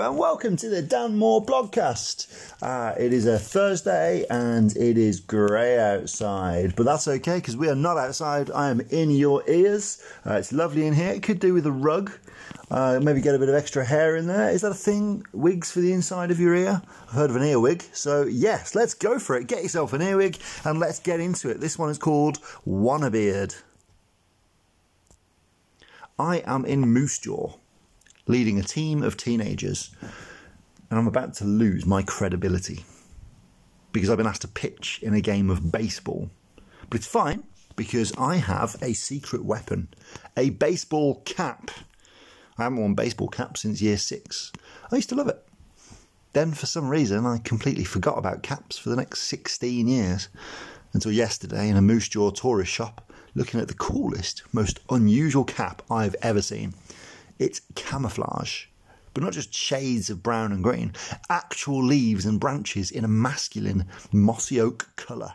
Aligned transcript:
and 0.00 0.18
welcome 0.18 0.56
to 0.56 0.68
the 0.68 0.82
Dan 0.82 1.18
Mohr 1.18 1.44
blogcast. 1.44 2.26
Uh, 2.62 2.94
it 2.98 3.12
is 3.12 3.24
a 3.24 3.38
Thursday 3.38 4.26
and 4.28 4.76
it 4.76 4.98
is 4.98 5.20
grey 5.20 5.78
outside, 5.78 6.76
but 6.76 6.84
that's 6.84 7.08
okay 7.08 7.36
because 7.36 7.56
we 7.56 7.68
are 7.68 7.74
not 7.74 7.96
outside. 7.96 8.50
I 8.50 8.68
am 8.68 8.80
in 8.90 9.10
your 9.10 9.42
ears. 9.48 10.02
Uh, 10.26 10.34
it's 10.34 10.52
lovely 10.52 10.86
in 10.86 10.92
here. 10.92 11.12
It 11.12 11.22
could 11.22 11.38
do 11.38 11.54
with 11.54 11.66
a 11.66 11.72
rug. 11.72 12.10
Uh, 12.70 13.00
maybe 13.02 13.20
get 13.20 13.34
a 13.34 13.38
bit 13.38 13.48
of 13.48 13.54
extra 13.54 13.84
hair 13.84 14.16
in 14.16 14.26
there. 14.26 14.50
Is 14.50 14.62
that 14.62 14.72
a 14.72 14.74
thing? 14.74 15.24
Wigs 15.32 15.70
for 15.70 15.80
the 15.80 15.92
inside 15.92 16.30
of 16.30 16.38
your 16.38 16.54
ear? 16.54 16.82
I've 17.04 17.14
heard 17.14 17.30
of 17.30 17.36
an 17.36 17.42
earwig. 17.42 17.82
So, 17.92 18.24
yes, 18.24 18.74
let's 18.74 18.92
go 18.92 19.18
for 19.18 19.36
it. 19.36 19.46
Get 19.46 19.62
yourself 19.62 19.92
an 19.92 20.02
earwig 20.02 20.38
and 20.64 20.78
let's 20.78 20.98
get 20.98 21.20
into 21.20 21.48
it. 21.48 21.60
This 21.60 21.78
one 21.78 21.90
is 21.90 21.98
called 21.98 22.38
Wannabeard. 22.66 23.56
I 26.18 26.42
am 26.46 26.64
in 26.64 26.80
Moose 26.80 27.18
Jaw 27.18 27.54
leading 28.26 28.58
a 28.58 28.62
team 28.62 29.02
of 29.02 29.16
teenagers, 29.16 29.90
and 30.90 30.98
I'm 30.98 31.06
about 31.06 31.34
to 31.34 31.44
lose 31.44 31.86
my 31.86 32.02
credibility 32.02 32.84
because 33.92 34.10
I've 34.10 34.18
been 34.18 34.26
asked 34.26 34.42
to 34.42 34.48
pitch 34.48 35.00
in 35.02 35.14
a 35.14 35.20
game 35.20 35.50
of 35.50 35.72
baseball. 35.72 36.30
But 36.90 36.98
it's 36.98 37.06
fine 37.06 37.44
because 37.76 38.12
I 38.16 38.36
have 38.36 38.76
a 38.82 38.92
secret 38.92 39.44
weapon 39.44 39.88
a 40.36 40.50
baseball 40.50 41.22
cap. 41.24 41.70
I 42.58 42.64
haven't 42.64 42.78
worn 42.78 42.94
baseball 42.94 43.28
caps 43.28 43.62
since 43.62 43.82
year 43.82 43.98
six. 43.98 44.52
I 44.90 44.96
used 44.96 45.10
to 45.10 45.14
love 45.14 45.28
it. 45.28 45.42
Then, 46.32 46.52
for 46.52 46.66
some 46.66 46.88
reason, 46.88 47.24
I 47.24 47.38
completely 47.38 47.84
forgot 47.84 48.18
about 48.18 48.42
caps 48.42 48.76
for 48.76 48.90
the 48.90 48.96
next 48.96 49.22
16 49.22 49.88
years 49.88 50.28
until 50.92 51.12
yesterday 51.12 51.68
in 51.68 51.76
a 51.76 51.82
Moose 51.82 52.08
Jaw 52.08 52.30
tourist 52.30 52.70
shop 52.70 53.10
looking 53.34 53.60
at 53.60 53.68
the 53.68 53.74
coolest, 53.74 54.42
most 54.52 54.80
unusual 54.90 55.44
cap 55.44 55.82
I've 55.90 56.16
ever 56.22 56.42
seen. 56.42 56.74
It's 57.38 57.60
camouflage, 57.74 58.66
but 59.14 59.22
not 59.22 59.32
just 59.32 59.54
shades 59.54 60.10
of 60.10 60.22
brown 60.22 60.52
and 60.52 60.62
green, 60.62 60.92
actual 61.28 61.82
leaves 61.84 62.24
and 62.24 62.40
branches 62.40 62.90
in 62.90 63.04
a 63.04 63.08
masculine 63.08 63.86
mossy 64.12 64.60
oak 64.60 64.90
colour. 64.96 65.34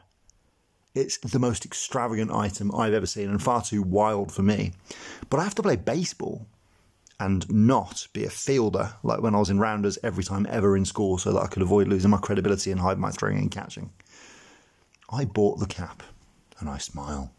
It's 0.94 1.18
the 1.18 1.40
most 1.40 1.66
extravagant 1.66 2.32
item 2.32 2.74
I've 2.76 2.94
ever 2.94 3.06
seen 3.06 3.30
and 3.30 3.42
far 3.42 3.62
too 3.62 3.82
wild 3.82 4.32
for 4.32 4.42
me. 4.42 4.74
But 5.30 5.40
I 5.40 5.44
have 5.44 5.56
to 5.56 5.64
play 5.64 5.78
baseball 5.78 6.48
and 7.20 7.50
not 7.50 8.08
be 8.14 8.26
a 8.26 8.30
fielder 8.30 8.94
like 9.04 9.22
when 9.22 9.36
I 9.36 9.40
was 9.40 9.50
in 9.50 9.60
rounders 9.60 10.00
every 10.04 10.24
time 10.24 10.48
ever 10.50 10.76
in 10.76 10.86
school 10.86 11.18
so 11.18 11.32
that 11.32 11.42
I 11.42 11.48
could 11.48 11.62
avoid 11.62 11.88
losing 11.88 12.10
my 12.10 12.18
credibility 12.18 12.72
and 12.72 12.82
hide 12.82 12.98
my 12.98 13.12
throwing 13.12 13.38
and 13.38 13.52
catching. 13.52 13.92
I 15.10 15.26
bought 15.26 15.60
the 15.60 15.68
cap 15.68 16.04
and 16.60 16.68
I 16.68 16.78
smile 16.78 17.32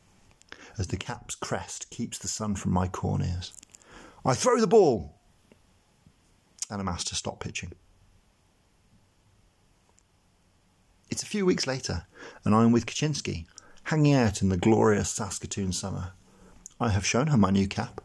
as 0.78 0.86
the 0.86 0.96
cap's 0.96 1.34
crest 1.34 1.90
keeps 1.90 2.16
the 2.18 2.28
sun 2.28 2.54
from 2.54 2.72
my 2.72 2.88
corneas. 2.88 3.52
I 4.24 4.34
throw 4.34 4.60
the 4.60 4.66
ball. 4.66 5.14
And 6.70 6.80
I'm 6.80 6.88
asked 6.88 7.08
to 7.08 7.14
stop 7.14 7.40
pitching. 7.40 7.72
It's 11.10 11.22
a 11.22 11.26
few 11.26 11.44
weeks 11.44 11.66
later, 11.66 12.06
and 12.44 12.54
I'm 12.54 12.72
with 12.72 12.86
Kaczynski, 12.86 13.44
hanging 13.84 14.14
out 14.14 14.40
in 14.40 14.48
the 14.48 14.56
glorious 14.56 15.10
Saskatoon 15.10 15.72
summer. 15.72 16.12
I 16.80 16.88
have 16.88 17.04
shown 17.04 17.26
her 17.26 17.36
my 17.36 17.50
new 17.50 17.68
cap, 17.68 18.00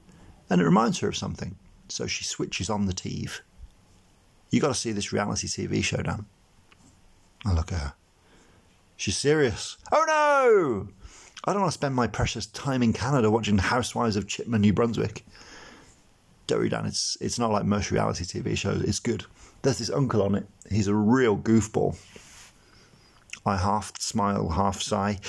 and 0.50 0.60
it 0.60 0.66
reminds 0.66 1.00
her 1.00 1.08
of 1.08 1.16
something, 1.16 1.56
so 1.88 2.06
she 2.06 2.26
switches 2.26 2.70
on 2.70 2.86
the 2.86 2.94
TV. 2.94 3.32
You 4.50 4.60
got 4.60 4.70
to 4.70 4.74
see 4.74 4.92
this 4.92 5.14
reality 5.14 5.48
TV 5.48 5.84
show, 5.84 6.02
Dan. 6.02 6.26
I 7.46 7.54
look 7.54 7.72
at 7.72 7.80
her. 7.80 7.94
She's 8.98 9.18
serious. 9.18 9.78
Oh 9.92 10.04
no! 10.06 10.90
I 11.46 11.54
don't 11.54 11.62
want 11.62 11.72
to 11.72 11.78
spend 11.78 11.96
my 11.96 12.08
precious 12.08 12.46
time 12.48 12.84
in 12.84 12.92
Canada 12.92 13.32
watching 13.32 13.58
Housewives 13.58 14.16
of 14.16 14.28
Chipman, 14.28 14.62
New 14.62 14.74
Brunswick. 14.74 15.24
Dory 16.48 16.70
Dan. 16.70 16.86
It's 16.86 17.18
it's 17.22 17.38
not 17.38 17.52
like 17.52 17.66
most 17.66 17.92
reality 17.92 18.24
TV 18.24 18.58
shows. 18.58 18.82
It's 18.82 19.00
good. 19.00 19.26
There's 19.62 19.80
this 19.80 19.90
uncle 19.90 20.22
on 20.22 20.36
it. 20.36 20.48
He's 20.70 20.88
a 20.88 20.96
real 20.96 21.38
goofball. 21.38 21.98
I 23.46 23.58
half 23.58 23.98
smile, 24.00 24.50
half 24.50 24.82
sigh, 24.82 25.20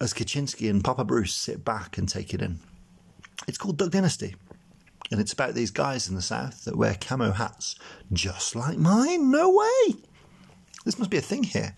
as 0.00 0.14
Kaczynski 0.14 0.70
and 0.70 0.84
Papa 0.84 1.04
Bruce 1.04 1.34
sit 1.34 1.64
back 1.64 1.98
and 1.98 2.08
take 2.08 2.32
it 2.32 2.40
in. 2.40 2.60
It's 3.48 3.58
called 3.58 3.78
Duck 3.78 3.90
Dynasty, 3.90 4.36
and 5.10 5.20
it's 5.20 5.32
about 5.32 5.54
these 5.54 5.70
guys 5.72 6.08
in 6.08 6.14
the 6.14 6.22
south 6.22 6.64
that 6.64 6.76
wear 6.76 6.96
camo 7.00 7.32
hats 7.32 7.74
just 8.12 8.54
like 8.54 8.78
mine. 8.78 9.30
No 9.30 9.50
way! 9.50 9.96
This 10.84 10.98
must 10.98 11.10
be 11.10 11.16
a 11.16 11.22
thing 11.22 11.42
here. 11.42 11.76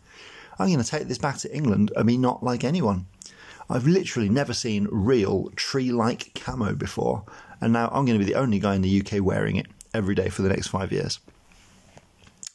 I'm 0.58 0.68
going 0.68 0.82
to 0.82 0.90
take 0.90 1.08
this 1.08 1.18
back 1.18 1.38
to 1.38 1.54
England 1.54 1.92
and 1.96 2.06
be 2.06 2.18
not 2.18 2.42
like 2.42 2.64
anyone. 2.64 3.06
I've 3.68 3.86
literally 3.86 4.28
never 4.28 4.52
seen 4.52 4.86
Realtree 4.86 5.92
like 5.92 6.32
camo 6.34 6.74
before, 6.74 7.24
and 7.60 7.72
now 7.72 7.88
I'm 7.88 8.04
going 8.04 8.18
to 8.18 8.24
be 8.24 8.30
the 8.30 8.38
only 8.38 8.58
guy 8.58 8.74
in 8.74 8.82
the 8.82 9.00
UK 9.00 9.22
wearing 9.22 9.56
it 9.56 9.66
every 9.94 10.14
day 10.14 10.28
for 10.28 10.42
the 10.42 10.48
next 10.48 10.68
five 10.68 10.92
years. 10.92 11.20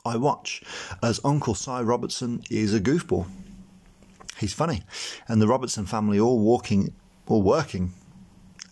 I 0.06 0.18
watch 0.18 0.64
as 1.04 1.20
Uncle 1.24 1.56
Si 1.56 1.72
Robertson 1.72 2.44
is 2.50 2.74
a 2.74 2.80
goofball. 2.80 3.28
He's 4.40 4.54
funny, 4.54 4.84
and 5.28 5.42
the 5.42 5.48
Robertson 5.48 5.86
family 5.86 6.20
all 6.20 6.40
walking, 6.40 6.94
all 7.28 7.44
working. 7.44 7.94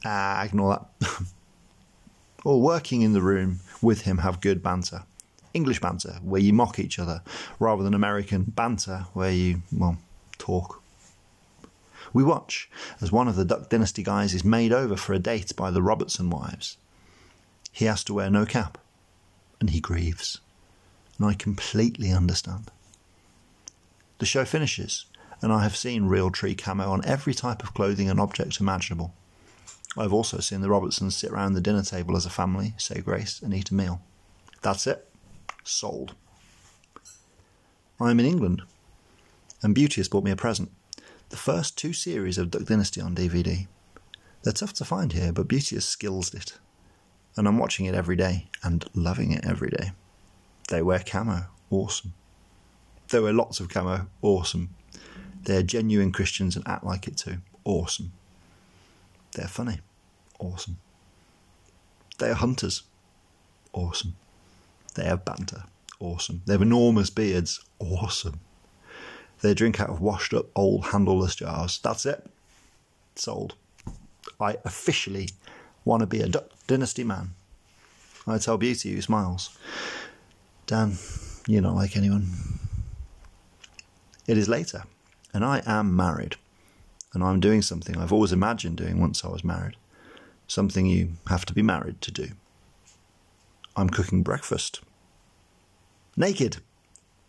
Ah, 0.03 0.43
ignore 0.43 0.87
that. 0.99 1.09
all 2.43 2.61
working 2.61 3.01
in 3.01 3.13
the 3.13 3.21
room 3.21 3.59
with 3.81 4.01
him 4.01 4.19
have 4.19 4.41
good 4.41 4.63
banter. 4.63 5.03
English 5.53 5.81
banter, 5.81 6.19
where 6.23 6.41
you 6.41 6.53
mock 6.53 6.79
each 6.79 6.99
other, 6.99 7.21
rather 7.59 7.83
than 7.83 7.93
American 7.93 8.43
banter, 8.43 9.05
where 9.13 9.31
you, 9.31 9.61
well, 9.71 9.97
talk. 10.37 10.78
We 12.13 12.23
watch 12.23 12.69
as 13.01 13.11
one 13.11 13.27
of 13.27 13.35
the 13.35 13.45
Duck 13.45 13.69
Dynasty 13.69 14.03
guys 14.03 14.33
is 14.33 14.43
made 14.43 14.73
over 14.73 14.95
for 14.95 15.13
a 15.13 15.19
date 15.19 15.55
by 15.55 15.71
the 15.71 15.81
Robertson 15.81 16.29
wives. 16.29 16.77
He 17.71 17.85
has 17.85 18.03
to 18.05 18.13
wear 18.13 18.29
no 18.29 18.45
cap, 18.45 18.77
and 19.59 19.69
he 19.69 19.79
grieves. 19.79 20.39
And 21.17 21.27
I 21.27 21.33
completely 21.33 22.11
understand. 22.11 22.71
The 24.17 24.25
show 24.25 24.45
finishes, 24.45 25.05
and 25.41 25.53
I 25.53 25.63
have 25.63 25.77
seen 25.77 26.09
Realtree 26.09 26.57
camo 26.57 26.91
on 26.91 27.05
every 27.05 27.33
type 27.33 27.63
of 27.63 27.73
clothing 27.73 28.09
and 28.09 28.19
object 28.19 28.59
imaginable. 28.59 29.13
I've 29.97 30.13
also 30.13 30.39
seen 30.39 30.61
the 30.61 30.69
Robertsons 30.69 31.15
sit 31.15 31.31
round 31.31 31.55
the 31.55 31.61
dinner 31.61 31.83
table 31.83 32.17
as 32.17 32.25
a 32.25 32.29
family, 32.29 32.73
say 32.77 33.01
grace, 33.01 33.41
and 33.41 33.53
eat 33.53 33.71
a 33.71 33.75
meal. 33.75 34.01
That's 34.61 34.87
it. 34.87 35.07
Sold. 35.63 36.15
I 37.99 38.11
am 38.11 38.19
in 38.19 38.25
England, 38.25 38.61
and 39.61 39.75
Beauty 39.75 39.99
has 39.99 40.07
bought 40.07 40.23
me 40.23 40.31
a 40.31 40.35
present 40.35 40.71
the 41.29 41.37
first 41.37 41.77
two 41.77 41.93
series 41.93 42.37
of 42.37 42.51
Duck 42.51 42.63
Dynasty 42.63 43.01
on 43.01 43.15
DVD. 43.15 43.67
They're 44.43 44.53
tough 44.53 44.73
to 44.73 44.85
find 44.85 45.13
here, 45.13 45.31
but 45.31 45.47
Beauty 45.47 45.75
has 45.75 45.85
skills 45.85 46.33
it. 46.33 46.57
And 47.37 47.47
I'm 47.47 47.57
watching 47.57 47.85
it 47.85 47.95
every 47.95 48.15
day 48.15 48.47
and 48.63 48.83
loving 48.93 49.31
it 49.31 49.45
every 49.45 49.69
day. 49.69 49.91
They 50.69 50.81
wear 50.81 50.99
camo, 50.99 51.45
awesome. 51.69 52.13
They 53.09 53.19
wear 53.19 53.33
lots 53.33 53.59
of 53.59 53.69
camo, 53.69 54.07
awesome. 54.21 54.69
They're 55.43 55.63
genuine 55.63 56.11
Christians 56.11 56.55
and 56.55 56.67
act 56.67 56.83
like 56.83 57.07
it 57.07 57.17
too, 57.17 57.37
awesome. 57.63 58.11
They're 59.33 59.47
funny, 59.47 59.79
awesome. 60.39 60.77
They 62.17 62.29
are 62.29 62.35
hunters, 62.35 62.83
awesome. 63.71 64.15
They 64.95 65.05
have 65.05 65.23
banter, 65.23 65.63
awesome. 65.99 66.41
They 66.45 66.53
have 66.53 66.61
enormous 66.61 67.09
beards, 67.09 67.63
awesome. 67.79 68.39
They 69.41 69.53
drink 69.53 69.79
out 69.79 69.89
of 69.89 70.01
washed 70.01 70.33
up 70.33 70.47
old 70.55 70.85
handleless 70.85 71.35
jars. 71.35 71.79
That's 71.79 72.05
it. 72.05 72.29
Sold. 73.15 73.55
I 74.39 74.57
officially 74.65 75.29
want 75.85 76.01
to 76.01 76.07
be 76.07 76.21
a 76.21 76.29
Dynasty 76.67 77.03
man. 77.03 77.31
I 78.27 78.37
tell 78.37 78.57
Beauty, 78.57 78.93
who 78.93 79.01
smiles, 79.01 79.57
Dan, 80.67 80.97
you're 81.47 81.61
not 81.61 81.75
like 81.75 81.97
anyone. 81.97 82.29
It 84.27 84.37
is 84.37 84.47
later, 84.47 84.83
and 85.33 85.43
I 85.43 85.63
am 85.65 85.95
married, 85.95 86.35
and 87.13 87.23
I'm 87.23 87.39
doing 87.39 87.63
something 87.63 87.97
I've 87.97 88.13
always 88.13 88.31
imagined 88.31 88.77
doing 88.77 88.99
once 88.99 89.25
I 89.25 89.29
was 89.29 89.43
married. 89.43 89.75
Something 90.47 90.85
you 90.85 91.13
have 91.27 91.45
to 91.45 91.53
be 91.53 91.63
married 91.63 92.01
to 92.01 92.11
do. 92.11 92.29
I'm 93.75 93.89
cooking 93.89 94.21
breakfast. 94.21 94.81
Naked. 96.15 96.57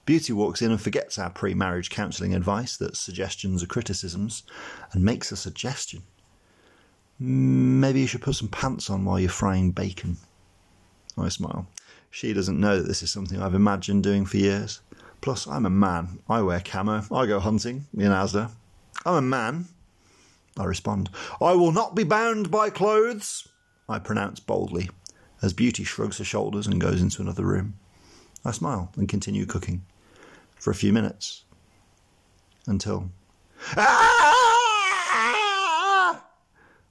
Beauty 0.06 0.32
walks 0.32 0.62
in 0.62 0.70
and 0.70 0.80
forgets 0.80 1.18
our 1.18 1.30
pre 1.30 1.54
marriage 1.54 1.90
counselling 1.90 2.34
advice 2.34 2.76
that 2.78 2.96
suggestions 2.96 3.62
are 3.62 3.66
criticisms 3.66 4.42
and 4.92 5.04
makes 5.04 5.30
a 5.30 5.36
suggestion. 5.36 6.02
Maybe 7.18 8.00
you 8.00 8.06
should 8.06 8.22
put 8.22 8.36
some 8.36 8.48
pants 8.48 8.88
on 8.88 9.04
while 9.04 9.20
you're 9.20 9.28
frying 9.28 9.72
bacon. 9.72 10.16
I 11.18 11.28
smile. 11.28 11.68
She 12.10 12.32
doesn't 12.32 12.58
know 12.58 12.78
that 12.78 12.88
this 12.88 13.02
is 13.02 13.10
something 13.10 13.40
I've 13.40 13.54
imagined 13.54 14.02
doing 14.02 14.24
for 14.24 14.38
years. 14.38 14.80
Plus, 15.20 15.46
I'm 15.46 15.66
a 15.66 15.70
man. 15.70 16.18
I 16.28 16.40
wear 16.40 16.60
camo. 16.60 17.02
I 17.12 17.26
go 17.26 17.38
hunting 17.38 17.86
in 17.94 18.10
Asda. 18.10 18.50
I'm 19.04 19.14
a 19.14 19.22
man. 19.22 19.66
I 20.58 20.64
respond. 20.64 21.10
I 21.40 21.52
will 21.52 21.72
not 21.72 21.94
be 21.94 22.04
bound 22.04 22.50
by 22.50 22.70
clothes, 22.70 23.46
I 23.88 23.98
pronounce 23.98 24.40
boldly, 24.40 24.90
as 25.42 25.52
Beauty 25.52 25.84
shrugs 25.84 26.18
her 26.18 26.24
shoulders 26.24 26.66
and 26.66 26.80
goes 26.80 27.00
into 27.00 27.22
another 27.22 27.44
room. 27.44 27.74
I 28.44 28.50
smile 28.50 28.90
and 28.96 29.08
continue 29.08 29.46
cooking 29.46 29.82
for 30.60 30.70
a 30.70 30.74
few 30.74 30.92
minutes 30.92 31.44
until. 32.66 33.10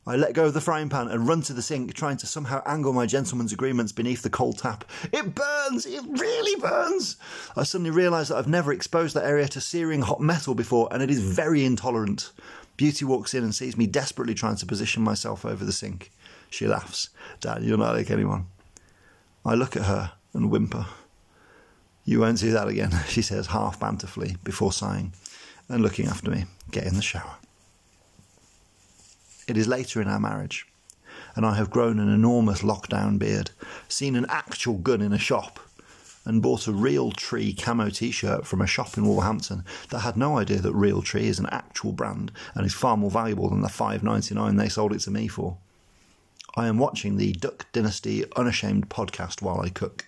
I 0.10 0.16
let 0.16 0.34
go 0.34 0.46
of 0.46 0.56
the 0.56 0.62
frying 0.62 0.90
pan 0.90 1.08
and 1.08 1.28
run 1.28 1.44
to 1.44 1.54
the 1.54 1.62
sink, 1.62 1.94
trying 1.94 2.18
to 2.18 2.26
somehow 2.26 2.64
angle 2.66 2.94
my 2.94 3.06
gentleman's 3.06 3.54
agreements 3.54 3.92
beneath 3.92 4.24
the 4.24 4.30
cold 4.32 4.58
tap. 4.58 4.84
It 5.14 5.36
burns! 5.36 5.86
It 5.86 6.04
really 6.04 6.60
burns! 6.60 7.18
I 7.56 7.62
suddenly 7.62 7.92
realise 7.92 8.30
that 8.30 8.38
I've 8.38 8.48
never 8.48 8.74
exposed 8.74 9.16
that 9.16 9.26
area 9.26 9.48
to 9.50 9.62
searing 9.62 10.02
hot 10.02 10.20
metal 10.20 10.56
before, 10.56 10.88
and 10.92 11.04
it 11.04 11.12
is 11.12 11.20
very 11.20 11.64
intolerant. 11.64 12.32
Beauty 12.76 13.06
walks 13.06 13.36
in 13.36 13.44
and 13.44 13.54
sees 13.54 13.78
me 13.78 13.86
desperately 13.86 14.34
trying 14.34 14.56
to 14.56 14.66
position 14.66 15.04
myself 15.04 15.46
over 15.46 15.64
the 15.64 15.72
sink. 15.72 16.12
She 16.50 16.66
laughs. 16.66 17.10
Dad, 17.40 17.62
you're 17.64 17.78
not 17.78 17.94
like 17.94 18.10
anyone. 18.10 18.48
I 19.46 19.54
look 19.54 19.76
at 19.76 19.84
her 19.84 20.14
and 20.34 20.50
whimper. 20.50 20.88
You 22.10 22.22
won't 22.22 22.40
do 22.40 22.50
that 22.54 22.68
again, 22.68 22.90
she 23.08 23.22
says 23.22 23.46
half 23.46 23.80
banterfully 23.80 24.38
before 24.44 24.74
sighing 24.74 25.14
and 25.68 25.84
looking 25.84 26.08
after 26.08 26.32
me. 26.32 26.46
Get 26.72 26.88
in 26.88 26.96
the 26.96 27.04
shower. 27.04 27.36
It 29.48 29.56
is 29.56 29.68
later 29.68 30.02
in 30.02 30.08
our 30.08 30.20
marriage, 30.20 30.66
and 31.36 31.46
I 31.46 31.54
have 31.54 31.70
grown 31.70 32.00
an 32.00 32.12
enormous 32.12 32.64
lockdown 32.64 33.20
beard, 33.20 33.52
seen 33.88 34.16
an 34.16 34.26
actual 34.28 34.80
gun 34.80 35.04
in 35.04 35.14
a 35.14 35.20
shop, 35.20 35.60
and 36.26 36.42
bought 36.42 36.68
a 36.68 36.72
Realtree 36.72 37.56
camo 37.56 37.92
t 37.92 38.10
shirt 38.10 38.48
from 38.48 38.62
a 38.62 38.68
shop 38.68 38.98
in 38.98 39.06
Wolverhampton 39.06 39.64
that 39.92 40.00
had 40.00 40.18
no 40.18 40.40
idea 40.40 40.58
that 40.58 40.74
Realtree 40.74 41.22
is 41.22 41.38
an 41.38 41.46
actual 41.52 41.92
brand 41.92 42.32
and 42.56 42.66
is 42.66 42.74
far 42.74 42.98
more 42.98 43.12
valuable 43.12 43.50
than 43.52 43.62
the 43.62 43.70
five 43.70 44.02
ninety 44.02 44.34
nine 44.34 44.56
they 44.56 44.68
sold 44.68 44.94
it 44.94 45.02
to 45.02 45.12
me 45.12 45.28
for. 45.28 45.58
I 46.56 46.68
am 46.68 46.78
watching 46.78 47.18
the 47.18 47.34
Duck 47.34 47.68
Dynasty 47.72 48.26
Unashamed 48.36 48.90
podcast 48.90 49.42
while 49.42 49.62
I 49.62 49.70
cook, 49.70 50.06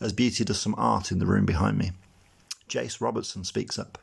as 0.00 0.12
Beauty 0.12 0.44
does 0.44 0.60
some 0.60 0.74
art 0.78 1.10
in 1.10 1.18
the 1.18 1.26
room 1.26 1.44
behind 1.44 1.78
me. 1.78 1.92
Jace 2.68 3.00
Robertson 3.00 3.44
speaks 3.44 3.78
up. 3.78 3.98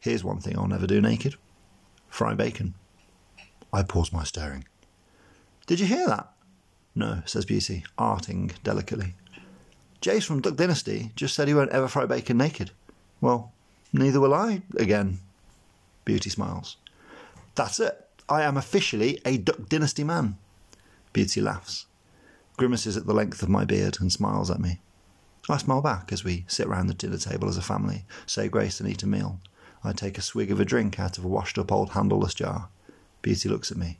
Here's 0.00 0.24
one 0.24 0.40
thing 0.40 0.58
I'll 0.58 0.66
never 0.66 0.86
do 0.86 1.00
naked 1.00 1.36
fry 2.08 2.32
bacon. 2.32 2.72
I 3.72 3.82
pause 3.82 4.10
my 4.12 4.24
staring. 4.24 4.64
Did 5.66 5.80
you 5.80 5.86
hear 5.86 6.06
that? 6.06 6.32
No, 6.94 7.20
says 7.26 7.44
Beauty, 7.44 7.84
arting 7.98 8.52
delicately. 8.62 9.14
Jace 10.00 10.24
from 10.24 10.40
Duck 10.40 10.56
Dynasty 10.56 11.12
just 11.14 11.34
said 11.34 11.46
he 11.46 11.54
won't 11.54 11.72
ever 11.72 11.88
fry 11.88 12.06
bacon 12.06 12.38
naked. 12.38 12.70
Well, 13.20 13.52
neither 13.92 14.18
will 14.18 14.32
I 14.32 14.62
again. 14.78 15.18
Beauty 16.06 16.30
smiles. 16.30 16.78
That's 17.54 17.80
it. 17.80 18.06
I 18.28 18.42
am 18.42 18.56
officially 18.56 19.20
a 19.26 19.36
Duck 19.36 19.68
Dynasty 19.68 20.04
man. 20.04 20.38
Beauty 21.16 21.40
laughs, 21.40 21.86
grimaces 22.58 22.94
at 22.94 23.06
the 23.06 23.14
length 23.14 23.42
of 23.42 23.48
my 23.48 23.64
beard, 23.64 23.96
and 24.00 24.12
smiles 24.12 24.50
at 24.50 24.60
me. 24.60 24.80
I 25.48 25.56
smile 25.56 25.80
back 25.80 26.12
as 26.12 26.24
we 26.24 26.44
sit 26.46 26.68
round 26.68 26.90
the 26.90 26.94
dinner 26.94 27.16
table 27.16 27.48
as 27.48 27.56
a 27.56 27.62
family, 27.62 28.04
say 28.26 28.48
grace 28.48 28.80
and 28.80 28.88
eat 28.90 29.02
a 29.02 29.06
meal. 29.06 29.40
I 29.82 29.94
take 29.94 30.18
a 30.18 30.20
swig 30.20 30.50
of 30.50 30.60
a 30.60 30.64
drink 30.66 31.00
out 31.00 31.16
of 31.16 31.24
a 31.24 31.28
washed 31.28 31.56
up 31.56 31.72
old 31.72 31.92
handleless 31.92 32.34
jar. 32.34 32.68
Beauty 33.22 33.48
looks 33.48 33.70
at 33.70 33.78
me. 33.78 33.98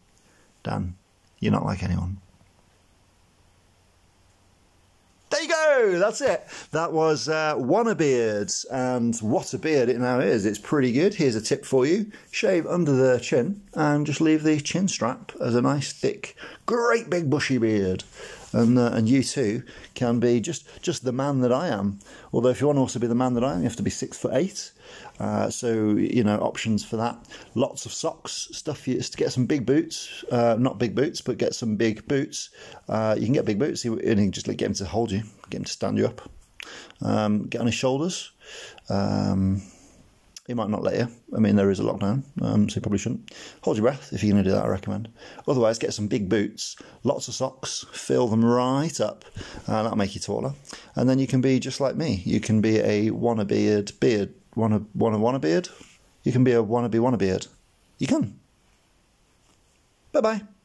Dan, 0.63 0.95
you're 1.41 1.53
not 1.53 1.65
like 1.65 1.83
anyone. 1.83 2.19
There 5.31 5.41
you 5.41 5.49
That's 5.76 6.20
it. 6.20 6.46
That 6.70 6.93
was 6.93 7.28
uh, 7.28 7.55
Wannabeards, 7.56 8.64
and 8.70 9.17
what 9.19 9.52
a 9.52 9.58
beard 9.58 9.88
it 9.88 9.99
now 9.99 10.20
is. 10.20 10.46
It's 10.46 10.58
pretty 10.58 10.93
good. 10.93 11.14
Here's 11.14 11.37
a 11.37 11.40
tip 11.40 11.64
for 11.64 11.84
you: 11.84 12.11
shave 12.31 12.67
under 12.67 12.93
the 12.93 13.19
chin 13.19 13.62
and 13.75 14.06
just 14.06 14.20
leave 14.20 14.43
the 14.43 14.61
chin 14.61 14.88
strap 14.88 15.32
as 15.40 15.55
a 15.55 15.62
nice, 15.62 15.93
thick, 15.93 16.37
great 16.64 17.11
big 17.11 17.28
bushy 17.28 17.58
beard. 17.58 18.05
And 18.52 18.78
uh, 18.78 18.93
and 18.94 19.08
you 19.08 19.23
too 19.23 19.64
can 19.94 20.19
be 20.19 20.40
just 20.40 20.67
just 20.81 21.05
the 21.05 21.12
man 21.12 21.40
that 21.40 21.52
I 21.52 21.69
am. 21.69 21.99
Although 22.32 22.49
if 22.49 22.61
you 22.61 22.69
want 22.69 22.76
to 22.76 22.81
also 22.81 22.99
be 22.99 23.06
the 23.06 23.14
man 23.14 23.34
that 23.34 23.44
I 23.44 23.52
am, 23.52 23.58
you 23.58 23.64
have 23.64 23.76
to 23.76 23.82
be 23.82 23.90
six 23.90 24.17
foot 24.17 24.32
eight. 24.34 24.72
Uh, 25.19 25.50
so 25.50 25.90
you 25.90 26.25
know 26.25 26.38
options 26.38 26.84
for 26.84 26.96
that. 26.96 27.19
Lots 27.55 27.87
of 27.87 27.93
socks, 27.93 28.49
stuff. 28.52 28.87
You, 28.88 29.00
to 29.00 29.17
get 29.17 29.32
some 29.32 29.46
big 29.46 29.67
boots, 29.67 30.25
uh, 30.31 30.56
not 30.58 30.79
big 30.79 30.94
boots, 30.94 31.20
but 31.20 31.38
get 31.38 31.55
some 31.55 31.76
big 31.76 32.06
boots. 32.08 32.50
Uh, 32.88 33.14
you 33.19 33.26
can 33.26 33.34
get 33.34 33.44
big 33.44 33.58
boots, 33.58 33.84
and 33.84 34.00
you 34.00 34.14
can 34.14 34.32
just 34.32 34.49
like, 34.49 34.56
get 34.56 34.67
them 34.67 34.75
to 34.75 34.84
hold 34.84 35.11
you, 35.11 35.22
get 35.50 35.58
him 35.58 35.64
to 35.64 35.72
stand 35.72 35.98
you 35.98 36.06
up. 36.06 36.31
Um, 37.00 37.44
get 37.44 37.60
on 37.60 37.66
his 37.66 37.75
shoulders. 37.75 38.32
Um, 38.88 39.62
he 40.46 40.54
might 40.54 40.70
not 40.70 40.82
let 40.82 40.96
you. 40.96 41.08
I 41.34 41.40
mean, 41.40 41.56
there 41.56 41.70
is 41.70 41.81
a 41.81 41.82
lockdown, 41.82 42.22
um, 42.40 42.69
so 42.69 42.76
you 42.76 42.81
probably 42.81 42.98
shouldn't. 42.98 43.34
Hold 43.62 43.76
your 43.76 43.82
breath 43.82 44.12
if 44.12 44.22
you're 44.22 44.32
going 44.32 44.44
to 44.44 44.48
do 44.48 44.54
that, 44.54 44.64
I 44.64 44.69
recommend. 44.69 45.08
Otherwise, 45.48 45.78
get 45.78 45.93
some 45.93 46.06
big 46.06 46.28
boots, 46.28 46.76
lots 47.02 47.26
of 47.26 47.34
socks, 47.34 47.84
fill 47.93 48.28
them 48.28 48.44
right 48.44 49.00
up, 49.00 49.25
and 49.66 49.84
that'll 49.84 49.96
make 49.96 50.14
you 50.14 50.20
taller. 50.20 50.54
And 50.94 51.08
then 51.08 51.19
you 51.19 51.26
can 51.26 51.40
be 51.40 51.58
just 51.58 51.81
like 51.81 51.96
me. 51.96 52.22
You 52.25 52.38
can 52.38 52.60
be 52.60 52.78
a 52.78 53.10
wanna 53.10 53.44
beard, 53.44 53.93
beard, 53.98 54.34
wanna, 54.54 54.82
wanna, 54.94 55.19
wanna 55.19 55.40
beard. 55.40 55.69
You 56.22 56.31
can 56.31 56.44
be 56.44 56.52
a 56.52 56.62
wannabe 56.62 57.00
wanna 57.00 57.19
beard. 57.19 57.48
You 57.98 58.06
can. 58.06 58.38
Bye 60.12 60.20
bye. 60.20 60.56